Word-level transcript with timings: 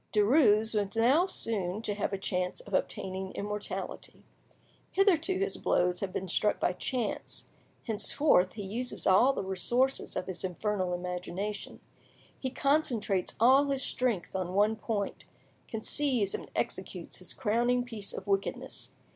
Derues 0.13 0.73
was 0.73 0.95
now 0.95 1.27
soon 1.27 1.83
to 1.83 1.93
have 1.93 2.11
a 2.11 2.17
chance 2.17 2.59
of 2.61 2.73
obtaining 2.73 3.33
immortality. 3.33 4.23
Hitherto 4.89 5.37
his 5.37 5.57
blows 5.57 5.99
had 5.99 6.11
been 6.11 6.27
struck 6.27 6.59
by 6.59 6.73
chance, 6.73 7.45
henceforth 7.83 8.53
he 8.53 8.63
uses 8.63 9.05
all 9.05 9.31
the 9.31 9.43
resources 9.43 10.15
of 10.15 10.25
his 10.25 10.43
infernal 10.43 10.95
imagination; 10.95 11.81
he 12.39 12.49
concentrates 12.49 13.35
all 13.39 13.65
his 13.67 13.83
strength 13.83 14.35
on 14.35 14.55
one 14.55 14.75
point—conceives 14.75 16.33
and 16.33 16.49
executes 16.55 17.17
his 17.17 17.31
crowning 17.31 17.83
piece 17.83 18.11
of 18.11 18.25
wickedness. 18.25 18.95